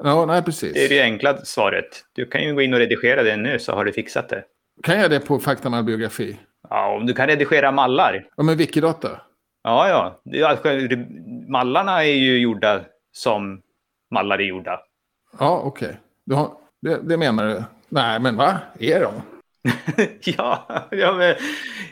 [0.04, 0.74] Ja, nej, precis.
[0.74, 1.86] Det är det enkla svaret.
[2.14, 4.44] Du kan ju gå in och redigera det nu så har du fixat det.
[4.84, 6.40] Kan jag det på Faktamal biografi?
[6.70, 8.28] Ja, om du kan redigera mallar.
[8.38, 9.22] Ja, men Wikidata?
[9.64, 10.48] Ja, ja.
[11.48, 12.82] Mallarna är ju gjorda
[13.12, 13.62] som
[14.12, 14.80] mallar är gjorda.
[15.40, 15.98] Ja, okej.
[16.32, 16.46] Okay.
[16.82, 17.64] Det, det menar du?
[17.90, 18.58] Nej, men va?
[18.80, 19.14] Är de?
[20.24, 21.36] ja, ja, men,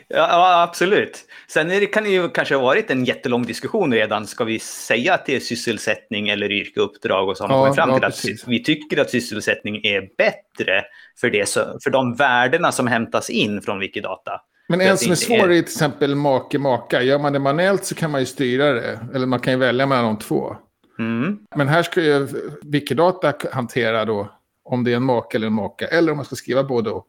[0.08, 1.24] ja, absolut.
[1.48, 4.26] Sen det, kan det ju kanske ha varit en jättelång diskussion redan.
[4.26, 7.28] Ska vi säga att det är sysselsättning eller yrkeuppdrag?
[7.28, 10.08] Och så har man ja, kommit fram till ja, att vi tycker att sysselsättning är
[10.18, 10.84] bättre
[11.20, 14.40] för, det, för de värdena som hämtas in från Wikidata.
[14.68, 17.02] Men en som är svår är till exempel make-maka.
[17.02, 18.98] Gör man det manuellt så kan man ju styra det.
[19.14, 20.56] Eller man kan ju välja mellan de två.
[20.98, 21.38] Mm.
[21.56, 22.28] Men här ska ju
[22.62, 24.28] Wikidata hantera då
[24.64, 25.86] om det är en make eller en maka.
[25.86, 27.08] Eller om man ska skriva både och.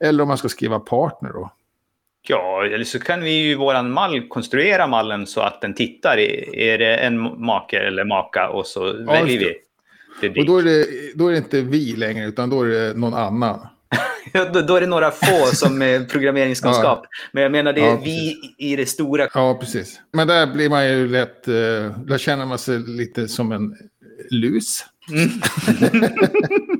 [0.00, 1.50] Eller om man ska skriva partner då.
[2.28, 6.18] Ja, eller så kan vi ju i våran mall konstruera mallen så att den tittar.
[6.18, 9.54] Är det en make eller maka och så ja, väljer vi.
[10.40, 13.14] Och då är, det, då är det inte vi längre utan då är det någon
[13.14, 13.66] annan.
[14.52, 17.00] då, då, är det några få som är programmeringskunskap.
[17.02, 17.08] Ja.
[17.32, 19.28] Men jag menar, det är ja, vi i det stora.
[19.34, 20.00] Ja, precis.
[20.12, 21.48] Men där blir man ju lätt...
[21.48, 21.54] Uh,
[21.98, 23.76] där känner man sig lite som en
[24.30, 24.84] lus.
[25.10, 25.30] Mm.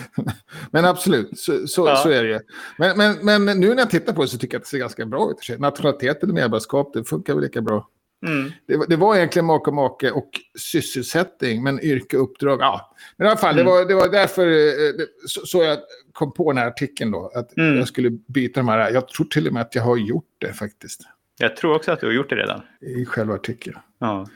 [0.70, 1.96] men absolut, så, så, ja.
[1.96, 2.40] så, är det ju.
[2.78, 4.78] Men, men, men nu när jag tittar på det så tycker jag att det ser
[4.78, 5.58] ganska bra ut.
[5.60, 7.88] Nationalitet eller medborgarskap, det funkar väl lika bra.
[8.26, 8.50] Mm.
[8.66, 12.94] Det, det, var egentligen make och make och sysselsättning, men yrke och uppdrag, ja.
[13.16, 13.66] Men i alla fall, mm.
[13.66, 15.78] det, var, det var därför eh, så, så, jag
[16.12, 17.32] kom på den här artikeln då.
[17.34, 17.76] Att mm.
[17.76, 18.90] jag skulle byta de här.
[18.90, 21.00] Jag tror till och med att jag har gjort det faktiskt.
[21.38, 22.62] Jag tror också att du har gjort det redan.
[22.80, 23.78] I själva artikeln.
[23.98, 24.26] Ja.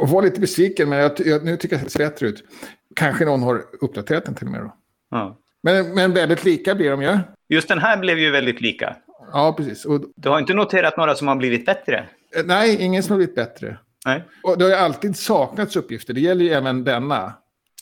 [0.00, 2.44] Och var lite besviken, men jag, jag, nu tycker jag att det ser bättre ut.
[2.96, 4.74] Kanske någon har uppdaterat den till och med då.
[5.10, 5.38] Ja.
[5.62, 7.18] Men, men väldigt lika blir de ju.
[7.48, 8.96] Just den här blev ju väldigt lika.
[9.32, 9.84] Ja, precis.
[9.84, 12.08] Och, du har inte noterat några som har blivit bättre?
[12.36, 13.78] Eh, nej, ingen som har blivit bättre.
[14.06, 14.24] Nej.
[14.42, 16.14] Och det har ju alltid saknats uppgifter.
[16.14, 17.32] Det gäller ju även denna.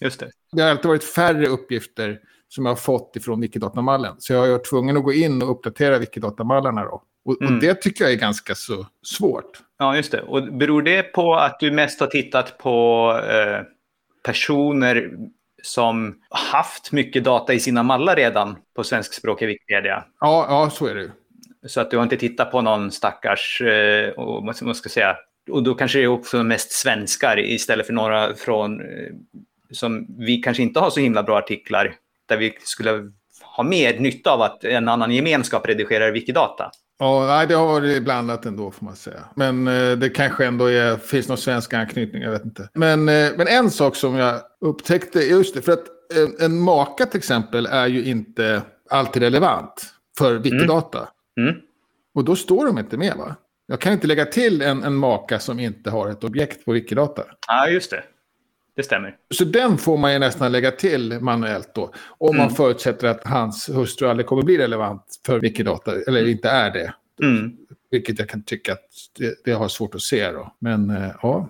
[0.00, 0.30] Just det.
[0.52, 4.14] Det har alltid varit färre uppgifter som jag har fått ifrån Wikidatamallen.
[4.18, 7.02] Så jag har varit tvungen att gå in och uppdatera Wikidatamallarna då.
[7.24, 7.54] Och, mm.
[7.54, 9.58] och, det tycker jag är ganska så svårt.
[9.78, 10.22] Ja, just det.
[10.22, 13.60] Och beror det på att du mest har tittat på eh,
[14.24, 15.10] personer
[15.62, 20.04] som haft mycket data i sina mallar redan på svenskspråkiga Wikipedia?
[20.20, 21.10] Ja, ja, så är det.
[21.68, 25.16] Så att du har inte tittat på någon stackars, eh, och, vad ska man säga,
[25.50, 28.86] och då kanske det är också mest svenskar istället för några från, eh,
[29.70, 31.94] som vi kanske inte har så himla bra artiklar,
[32.26, 36.70] där vi skulle ha mer nytta av att en annan gemenskap redigerar Wikidata.
[37.02, 39.24] Ja, nej, det har varit blandat ändå får man säga.
[39.34, 42.68] Men eh, det kanske ändå är, finns någon svensk anknytning, jag vet inte.
[42.74, 45.84] Men, eh, men en sak som jag upptäckte, just det, för att
[46.14, 51.08] en, en maka till exempel är ju inte alltid relevant för Wikidata.
[51.38, 51.48] Mm.
[51.48, 51.62] Mm.
[52.14, 53.36] Och då står de inte med va?
[53.66, 57.22] Jag kan inte lägga till en, en maka som inte har ett objekt på Wikidata.
[57.48, 58.02] Ja, just det.
[58.76, 59.16] Det stämmer.
[59.34, 61.92] Så den får man ju nästan lägga till manuellt då.
[62.18, 62.38] Om mm.
[62.38, 66.30] man förutsätter att hans hustru aldrig kommer bli relevant för Wikidata, eller mm.
[66.30, 66.94] inte är det.
[67.22, 67.52] Mm.
[67.90, 70.54] Vilket jag kan tycka att det, det har svårt att se då.
[70.58, 71.48] Men äh, ja.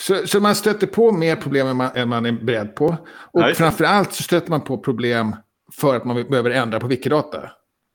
[0.00, 2.96] Så, så, man stöter på mer problem än man, än man är beredd på.
[3.08, 3.54] Och Nej.
[3.54, 5.36] framför så stöter man på problem
[5.72, 7.50] för att man behöver ändra på Wikidata.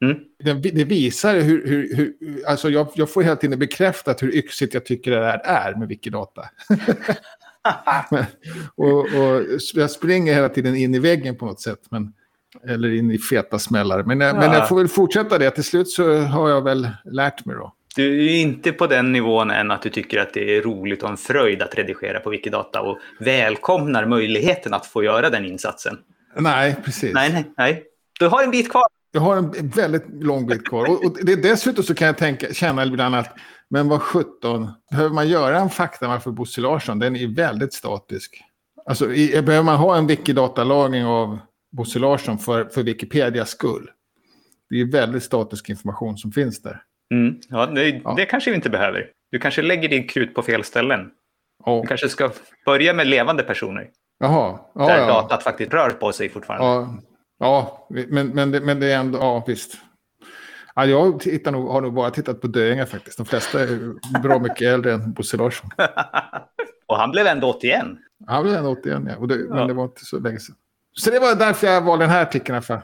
[0.05, 0.17] Mm.
[0.43, 2.13] Det, det, visar hur, hur, hur
[2.47, 5.87] alltså jag, jag, får hela tiden bekräftat hur yxigt jag tycker det här är med
[5.87, 6.41] Wikidata.
[8.75, 11.79] och, och, jag springer hela tiden in i väggen på något sätt.
[11.91, 12.13] Men,
[12.67, 14.03] eller in i feta smällar.
[14.03, 14.33] Men, ja.
[14.33, 15.51] men jag får väl fortsätta det.
[15.51, 17.73] Till slut så har jag väl lärt mig då.
[17.95, 21.09] Du är inte på den nivån än att du tycker att det är roligt och
[21.09, 25.97] en fröjd att redigera på Wikidata och välkomnar möjligheten att få göra den insatsen.
[26.39, 27.13] Nej, precis.
[27.13, 27.83] Nej, nej, nej.
[28.19, 28.83] Du har en bit kvar.
[29.11, 30.89] Jag har en väldigt lång bit kvar.
[30.89, 33.37] Och, och det, dessutom så kan jag tänka, känna ibland att
[33.69, 36.99] men vad sjutton, behöver man göra en faktamal för Bosse Larsson?
[36.99, 38.43] Den är väldigt statisk.
[38.85, 41.39] Alltså, i, behöver man ha en Wikidata-lagring av
[41.71, 43.89] Bosse Larsson för, för Wikipedias skull?
[44.69, 46.81] Det är väldigt statisk information som finns där.
[47.13, 47.39] Mm.
[47.49, 48.13] Ja, det, ja.
[48.17, 49.09] det kanske vi inte behöver.
[49.31, 51.09] Du kanske lägger din krut på fel ställen.
[51.65, 51.81] Ja.
[51.81, 52.31] Vi kanske ska
[52.65, 53.89] börja med levande personer.
[54.19, 54.59] Jaha.
[54.75, 55.07] Ja, där ja.
[55.07, 56.65] datat faktiskt rör på sig fortfarande.
[56.65, 56.97] Ja,
[57.39, 59.77] ja men, men, det, men det är ändå, ja visst.
[60.77, 63.17] Ja, jag tittar nog, har nog bara tittat på döingar faktiskt.
[63.17, 65.69] De flesta är bra mycket äldre än Bosse Larsson.
[66.87, 67.85] och han blev ändå 81.
[68.27, 69.15] Han blev ändå 81, ja.
[69.17, 69.55] Och det, ja.
[69.55, 70.55] Men det var inte så länge sedan.
[70.93, 72.61] Så det var därför jag valde den här artikeln.
[72.61, 72.81] För.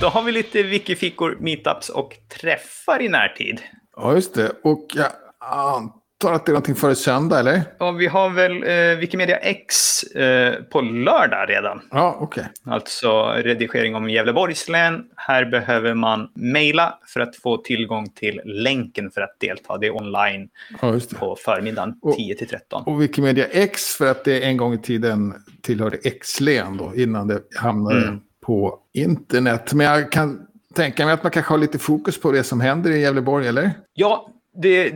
[0.00, 3.60] Då har vi lite wikifickor, meetups och träffar i närtid.
[3.96, 4.52] Ja, just det.
[4.62, 5.10] Och jag
[5.40, 7.62] antar att det är någonting före söndag, eller?
[7.78, 11.80] Ja, vi har väl eh, Wikimedia X eh, på lördag redan.
[11.90, 12.44] Ja, okej.
[12.62, 12.74] Okay.
[12.74, 15.04] Alltså redigering om Gävleborgs län.
[15.16, 19.78] Här behöver man mejla för att få tillgång till länken för att delta.
[19.78, 20.48] Det är online
[20.80, 21.14] ja, det.
[21.18, 22.82] på förmiddagen 10 till 13.
[22.86, 27.40] Och Wikimedia X för att det en gång i tiden tillhörde X-län då, innan det
[27.56, 28.20] hamnade mm.
[28.46, 29.72] på internet.
[29.72, 32.90] Men jag kan tänka mig att man kanske har lite fokus på det som händer
[32.90, 33.70] i Gävleborg, eller?
[33.94, 34.30] Ja,
[34.62, 34.92] det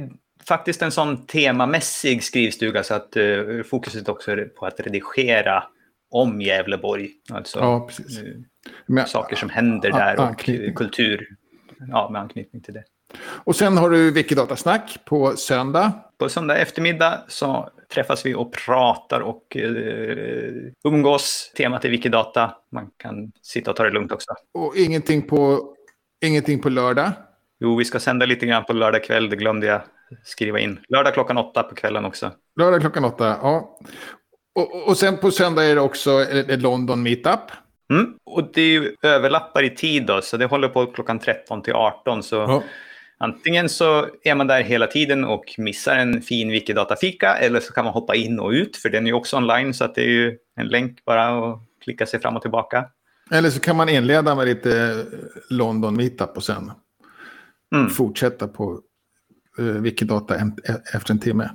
[0.50, 5.64] faktiskt en sån temamässig skrivstuga så att uh, fokuset också är på att redigera
[6.10, 7.10] om Gävleborg.
[7.32, 7.88] Alltså ja.
[8.00, 8.34] Uh,
[8.86, 10.40] Men, saker som händer där och
[10.76, 11.28] kultur
[11.88, 12.84] ja, med anknytning till det.
[13.44, 15.92] Och sen har du Wikidatasnack på söndag.
[16.18, 21.52] På söndag eftermiddag så träffas vi och pratar och uh, umgås.
[21.56, 22.54] Temat är Wikidata.
[22.72, 24.30] Man kan sitta och ta det lugnt också.
[24.54, 25.74] Och ingenting på,
[26.24, 27.12] ingenting på lördag?
[27.60, 29.30] Jo, vi ska sända lite grann på lördag kväll.
[29.30, 29.82] Det glömde jag
[30.24, 30.80] skriva in.
[30.88, 32.30] Lördag klockan åtta på kvällen också.
[32.60, 33.78] Lördag klockan åtta, ja.
[34.54, 37.40] Och, och sen på söndag är det också ett London Meetup.
[37.90, 38.14] Mm.
[38.24, 41.74] Och det är ju överlappar i tid då, så det håller på klockan 13 till
[41.74, 42.22] 18.
[42.22, 42.62] Så ja.
[43.18, 47.84] antingen så är man där hela tiden och missar en fin Wikidata-fika eller så kan
[47.84, 50.08] man hoppa in och ut, för den är ju också online så att det är
[50.08, 52.86] ju en länk bara att klicka sig fram och tillbaka.
[53.30, 55.04] Eller så kan man inleda med lite
[55.50, 56.72] London Meetup och sen
[57.74, 57.90] mm.
[57.90, 58.80] fortsätta på
[59.62, 60.56] Wikidata en,
[60.94, 61.50] efter en timme.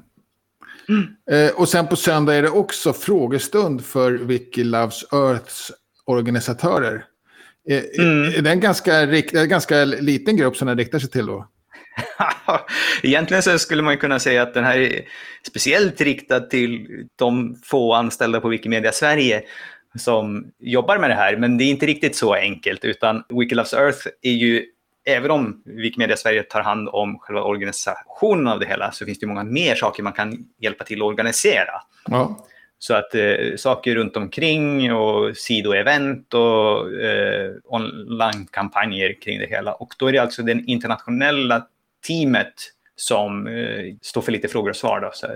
[0.89, 1.07] Mm.
[1.31, 5.71] Eh, och sen på söndag är det också frågestund för Wiki Loves Earths
[6.05, 7.05] organisatörer.
[7.69, 8.33] Eh, mm.
[8.33, 9.05] Är det en ganska,
[9.45, 11.47] ganska liten grupp som den riktar sig till då?
[13.03, 15.01] Egentligen så skulle man kunna säga att den här är
[15.47, 19.43] speciellt riktad till de få anställda på Wikimedia Sverige
[19.99, 21.37] som jobbar med det här.
[21.37, 24.65] Men det är inte riktigt så enkelt, utan Wiki Loves Earth är ju
[25.05, 29.27] även om Wikimedia Sverige tar hand om själva organisationen av det hela så finns det
[29.27, 31.81] många mer saker man kan hjälpa till att organisera.
[32.07, 32.45] Ja.
[32.79, 39.73] Så att eh, saker runt omkring och sidoevent och eh, online-kampanjer kring det hela.
[39.73, 41.67] Och då är det alltså det internationella
[42.07, 42.53] teamet
[42.95, 44.99] som eh, står för lite frågor och svar.
[44.99, 45.27] Då, så.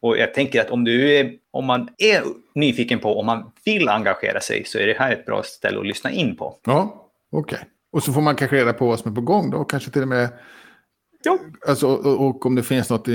[0.00, 2.22] Och jag tänker att om, du är, om man är
[2.54, 5.86] nyfiken på, om man vill engagera sig, så är det här ett bra ställe att
[5.86, 6.56] lyssna in på.
[6.64, 7.56] Ja, okej.
[7.56, 7.68] Okay.
[7.92, 9.64] Och så får man kanske reda på vad som är på gång då.
[9.64, 10.28] Kanske till och med...
[11.24, 11.38] Ja.
[11.68, 13.08] Alltså, och, och om det finns något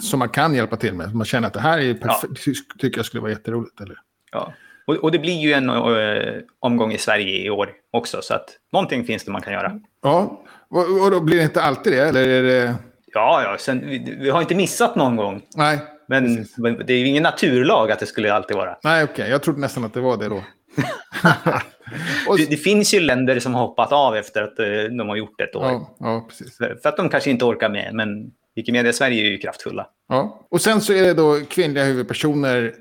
[0.00, 1.14] som man kan hjälpa till med.
[1.14, 2.52] Man känner att det här är perfekt, ja.
[2.78, 3.80] tycker jag skulle vara jätteroligt.
[3.80, 3.96] Eller?
[4.32, 4.52] Ja.
[4.86, 8.22] Och, och det blir ju en uh, omgång i Sverige i år också.
[8.22, 9.80] Så att någonting finns det man kan göra.
[10.02, 12.08] Ja, och, och då blir det inte alltid det?
[12.08, 12.74] Eller är det...
[13.06, 13.56] Ja, ja.
[13.58, 15.42] Sen, vi, vi har inte missat någon gång.
[15.56, 15.78] Nej.
[16.08, 18.76] Men, men det är ju ingen naturlag att det skulle alltid vara.
[18.82, 19.12] Nej, okej.
[19.12, 19.30] Okay.
[19.30, 20.42] Jag trodde nästan att det var det då.
[22.36, 24.66] det, det, finns ju länder som har hoppat av efter att eh,
[24.98, 25.64] de har gjort ett år.
[25.64, 26.56] Ja, ja, precis.
[26.56, 29.86] För, för, att de kanske inte orkar med, men Wikimedia Sverige är ju kraftfulla.
[30.08, 30.46] Ja.
[30.50, 32.74] Och sen så är det då kvinnliga huvudpersoner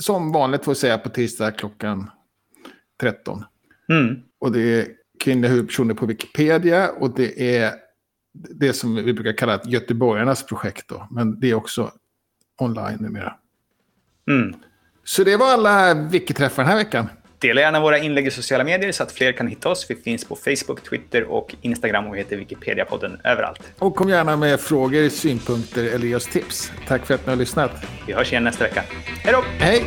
[0.00, 2.10] som vanligt får säga på tisdag klockan
[3.00, 3.44] 13.
[3.88, 4.22] Mm.
[4.38, 4.86] Och det är
[5.24, 7.72] kvinnliga huvudpersoner på Wikipedia och det är
[8.32, 11.08] det som vi brukar kalla göteborgarnas projekt då.
[11.10, 11.90] Men det är också
[12.60, 13.34] online numera.
[14.30, 14.54] Mm.
[15.04, 17.08] Så det var alla Wiki-träffar den här veckan.
[17.38, 19.86] Dela gärna våra inlägg i sociala medier så att fler kan hitta oss.
[19.88, 23.60] Vi finns på Facebook, Twitter och Instagram och heter Wikipedia-podden överallt.
[23.78, 26.72] Och kom gärna med frågor, synpunkter eller ge oss tips.
[26.88, 27.70] Tack för att ni har lyssnat.
[28.06, 28.84] Vi hörs igen nästa vecka.
[29.22, 29.44] Hej då!
[29.58, 29.84] Hej!